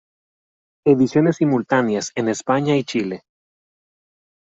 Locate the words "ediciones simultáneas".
0.83-2.11